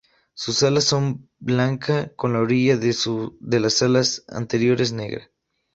Sus 0.33 0.63
alas 0.63 0.85
son 0.85 1.29
blanca 1.37 2.11
con 2.15 2.33
la 2.33 2.39
orilla 2.39 2.75
de 2.75 3.59
las 3.59 3.81
alas 3.83 4.25
anteriores 4.29 4.93
negra. 4.93 5.29